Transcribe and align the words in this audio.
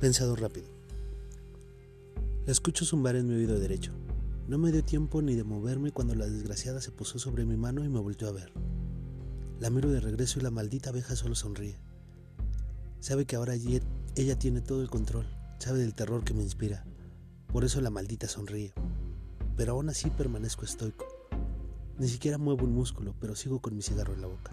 Pensador 0.00 0.40
rápido. 0.40 0.66
La 2.46 2.52
escucho 2.52 2.86
zumbar 2.86 3.16
en 3.16 3.28
mi 3.28 3.34
oído 3.34 3.60
derecho. 3.60 3.92
No 4.48 4.56
me 4.56 4.72
dio 4.72 4.82
tiempo 4.82 5.20
ni 5.20 5.34
de 5.34 5.44
moverme 5.44 5.92
cuando 5.92 6.14
la 6.14 6.26
desgraciada 6.26 6.80
se 6.80 6.90
posó 6.90 7.18
sobre 7.18 7.44
mi 7.44 7.58
mano 7.58 7.84
y 7.84 7.90
me 7.90 8.00
volvió 8.00 8.28
a 8.28 8.32
ver. 8.32 8.50
La 9.60 9.68
miro 9.68 9.90
de 9.90 10.00
regreso 10.00 10.38
y 10.38 10.42
la 10.42 10.50
maldita 10.50 10.88
abeja 10.88 11.16
solo 11.16 11.34
sonríe. 11.34 11.78
Sabe 13.00 13.26
que 13.26 13.36
ahora 13.36 13.52
ella 13.54 14.38
tiene 14.38 14.62
todo 14.62 14.80
el 14.80 14.88
control, 14.88 15.26
sabe 15.58 15.80
del 15.80 15.94
terror 15.94 16.24
que 16.24 16.32
me 16.32 16.42
inspira. 16.42 16.86
Por 17.48 17.64
eso 17.64 17.82
la 17.82 17.90
maldita 17.90 18.26
sonríe. 18.26 18.72
Pero 19.54 19.72
aún 19.72 19.90
así 19.90 20.08
permanezco 20.08 20.64
estoico. 20.64 21.04
Ni 21.98 22.08
siquiera 22.08 22.38
muevo 22.38 22.64
un 22.64 22.72
músculo, 22.72 23.14
pero 23.20 23.36
sigo 23.36 23.60
con 23.60 23.76
mi 23.76 23.82
cigarro 23.82 24.14
en 24.14 24.22
la 24.22 24.28
boca. 24.28 24.52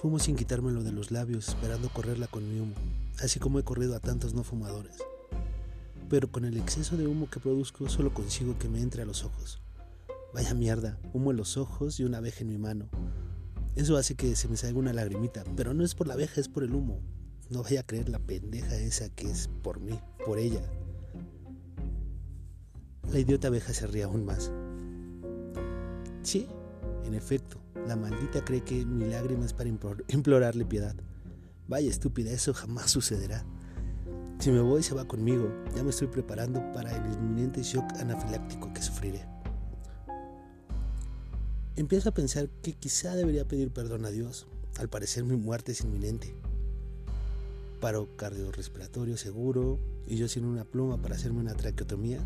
Fumo 0.00 0.18
sin 0.18 0.36
quitármelo 0.36 0.82
de 0.82 0.92
los 0.92 1.10
labios, 1.10 1.48
esperando 1.48 1.88
correrla 1.88 2.26
con 2.26 2.48
mi 2.48 2.60
humo, 2.60 2.74
así 3.20 3.38
como 3.38 3.58
he 3.58 3.64
corrido 3.64 3.96
a 3.96 4.00
tantos 4.00 4.34
no 4.34 4.44
fumadores 4.44 4.96
pero 6.08 6.30
con 6.30 6.44
el 6.44 6.56
exceso 6.56 6.96
de 6.96 7.06
humo 7.06 7.28
que 7.30 7.40
produzco 7.40 7.88
solo 7.88 8.12
consigo 8.12 8.58
que 8.58 8.68
me 8.68 8.80
entre 8.80 9.02
a 9.02 9.06
los 9.06 9.24
ojos. 9.24 9.60
Vaya 10.32 10.54
mierda, 10.54 10.98
humo 11.12 11.30
en 11.30 11.36
los 11.36 11.56
ojos 11.56 12.00
y 12.00 12.04
una 12.04 12.18
abeja 12.18 12.40
en 12.40 12.48
mi 12.48 12.58
mano. 12.58 12.88
Eso 13.76 13.96
hace 13.96 14.14
que 14.14 14.34
se 14.34 14.48
me 14.48 14.56
salga 14.56 14.78
una 14.78 14.92
lagrimita, 14.92 15.44
pero 15.56 15.74
no 15.74 15.84
es 15.84 15.94
por 15.94 16.06
la 16.06 16.14
abeja, 16.14 16.40
es 16.40 16.48
por 16.48 16.64
el 16.64 16.74
humo. 16.74 17.00
No 17.50 17.62
vaya 17.62 17.80
a 17.80 17.86
creer 17.86 18.08
la 18.08 18.18
pendeja 18.18 18.76
esa 18.76 19.08
que 19.10 19.30
es 19.30 19.48
por 19.62 19.80
mí, 19.80 19.98
por 20.24 20.38
ella. 20.38 20.62
La 23.10 23.18
idiota 23.18 23.48
abeja 23.48 23.72
se 23.72 23.86
ríe 23.86 24.02
aún 24.02 24.24
más. 24.24 24.50
Sí, 26.22 26.46
en 27.08 27.14
efecto, 27.14 27.58
la 27.86 27.96
maldita 27.96 28.44
cree 28.44 28.62
que 28.62 28.84
mi 28.84 29.06
lágrima 29.06 29.44
es 29.44 29.52
para 29.52 29.68
implorarle 30.08 30.64
piedad. 30.64 30.94
Vaya 31.66 31.90
estúpida, 31.90 32.30
eso 32.30 32.54
jamás 32.54 32.90
sucederá. 32.90 33.44
Si 34.38 34.50
me 34.50 34.60
voy, 34.60 34.82
se 34.82 34.94
va 34.94 35.06
conmigo. 35.06 35.50
Ya 35.74 35.82
me 35.82 35.90
estoy 35.90 36.06
preparando 36.06 36.62
para 36.72 36.94
el 36.94 37.12
inminente 37.12 37.62
shock 37.62 37.84
anafiláctico 37.98 38.72
que 38.72 38.82
sufriré. 38.82 39.24
Empiezo 41.74 42.08
a 42.08 42.14
pensar 42.14 42.48
que 42.62 42.72
quizá 42.72 43.16
debería 43.16 43.46
pedir 43.46 43.70
perdón 43.70 44.04
a 44.04 44.10
Dios. 44.10 44.46
Al 44.78 44.88
parecer 44.88 45.24
mi 45.24 45.36
muerte 45.36 45.72
es 45.72 45.80
inminente. 45.80 46.34
Paro 47.80 48.08
cardiorrespiratorio 48.16 49.16
seguro 49.16 49.78
y 50.06 50.16
yo 50.16 50.28
sin 50.28 50.44
una 50.44 50.64
pluma 50.64 51.02
para 51.02 51.16
hacerme 51.16 51.40
una 51.40 51.54
traqueotomía. 51.54 52.20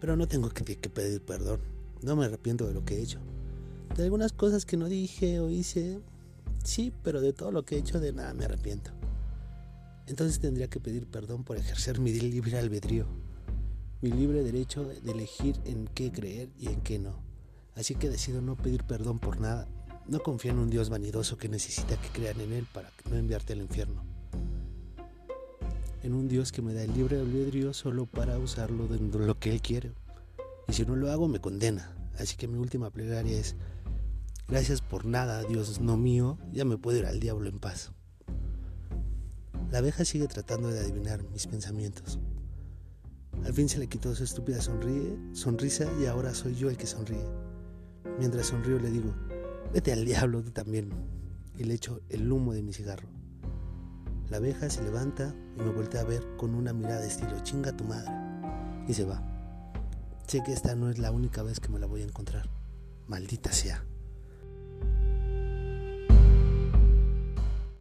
Pero 0.00 0.16
no 0.16 0.28
tengo 0.28 0.50
que, 0.50 0.76
que 0.76 0.90
pedir 0.90 1.22
perdón. 1.22 1.60
No 2.02 2.14
me 2.14 2.26
arrepiento 2.26 2.66
de 2.66 2.74
lo 2.74 2.84
que 2.84 2.96
he 2.96 3.02
hecho. 3.02 3.20
De 3.96 4.04
algunas 4.04 4.32
cosas 4.32 4.64
que 4.64 4.76
no 4.76 4.88
dije 4.88 5.40
o 5.40 5.50
hice, 5.50 6.00
sí, 6.64 6.92
pero 7.02 7.20
de 7.20 7.32
todo 7.32 7.52
lo 7.52 7.64
que 7.64 7.76
he 7.76 7.78
hecho 7.78 8.00
de 8.00 8.12
nada 8.12 8.32
me 8.34 8.44
arrepiento 8.44 8.92
entonces 10.10 10.40
tendría 10.40 10.68
que 10.68 10.80
pedir 10.80 11.06
perdón 11.06 11.44
por 11.44 11.56
ejercer 11.56 12.00
mi 12.00 12.12
libre 12.12 12.58
albedrío, 12.58 13.06
mi 14.02 14.10
libre 14.10 14.42
derecho 14.42 14.84
de 14.84 15.10
elegir 15.10 15.60
en 15.64 15.86
qué 15.86 16.10
creer 16.10 16.48
y 16.58 16.66
en 16.66 16.80
qué 16.80 16.98
no. 16.98 17.22
Así 17.76 17.94
que 17.94 18.10
decido 18.10 18.42
no 18.42 18.56
pedir 18.56 18.82
perdón 18.82 19.20
por 19.20 19.40
nada. 19.40 19.68
No 20.08 20.20
confío 20.20 20.50
en 20.50 20.58
un 20.58 20.68
Dios 20.68 20.90
vanidoso 20.90 21.38
que 21.38 21.48
necesita 21.48 21.96
que 21.96 22.08
crean 22.08 22.40
en 22.40 22.52
Él 22.52 22.66
para 22.72 22.90
no 23.08 23.16
enviarte 23.16 23.52
al 23.52 23.60
infierno. 23.60 24.02
En 26.02 26.14
un 26.14 26.26
Dios 26.26 26.50
que 26.50 26.60
me 26.60 26.74
da 26.74 26.82
el 26.82 26.92
libre 26.92 27.20
albedrío 27.20 27.72
solo 27.72 28.06
para 28.06 28.36
usarlo 28.38 28.88
de 28.88 28.98
lo 28.98 29.38
que 29.38 29.52
Él 29.52 29.62
quiere. 29.62 29.92
Y 30.66 30.72
si 30.72 30.84
no 30.84 30.96
lo 30.96 31.12
hago, 31.12 31.28
me 31.28 31.40
condena. 31.40 31.94
Así 32.18 32.36
que 32.36 32.48
mi 32.48 32.58
última 32.58 32.90
plegaria 32.90 33.38
es, 33.38 33.54
gracias 34.50 34.80
por 34.80 35.04
nada, 35.06 35.42
Dios 35.44 35.80
no 35.80 35.96
mío, 35.96 36.38
ya 36.52 36.64
me 36.64 36.76
puedo 36.76 36.98
ir 36.98 37.06
al 37.06 37.20
diablo 37.20 37.48
en 37.48 37.60
paz. 37.60 37.92
La 39.70 39.78
abeja 39.78 40.04
sigue 40.04 40.26
tratando 40.26 40.68
de 40.68 40.80
adivinar 40.80 41.22
mis 41.32 41.46
pensamientos. 41.46 42.18
Al 43.44 43.54
fin 43.54 43.68
se 43.68 43.78
le 43.78 43.86
quitó 43.86 44.14
su 44.14 44.24
estúpida 44.24 44.60
sonrisa 44.60 45.86
y 46.00 46.06
ahora 46.06 46.34
soy 46.34 46.56
yo 46.56 46.68
el 46.68 46.76
que 46.76 46.86
sonríe. 46.86 47.24
Mientras 48.18 48.48
sonrío 48.48 48.78
le 48.80 48.90
digo, 48.90 49.14
vete 49.72 49.92
al 49.92 50.04
diablo 50.04 50.42
tú 50.42 50.50
también. 50.50 50.90
Y 51.56 51.64
le 51.64 51.74
echo 51.74 52.00
el 52.08 52.30
humo 52.30 52.52
de 52.52 52.62
mi 52.62 52.72
cigarro. 52.72 53.08
La 54.28 54.38
abeja 54.38 54.68
se 54.70 54.82
levanta 54.82 55.34
y 55.56 55.62
me 55.62 55.70
voltea 55.70 56.00
a 56.00 56.04
ver 56.04 56.36
con 56.36 56.54
una 56.54 56.72
mirada 56.72 57.00
de 57.00 57.08
estilo 57.08 57.38
chinga 57.42 57.76
tu 57.76 57.84
madre. 57.84 58.10
Y 58.88 58.94
se 58.94 59.04
va. 59.04 59.22
Sé 60.26 60.42
que 60.42 60.52
esta 60.52 60.74
no 60.74 60.90
es 60.90 60.98
la 60.98 61.12
única 61.12 61.42
vez 61.42 61.60
que 61.60 61.68
me 61.68 61.78
la 61.78 61.86
voy 61.86 62.02
a 62.02 62.06
encontrar. 62.06 62.48
Maldita 63.06 63.52
sea. 63.52 63.84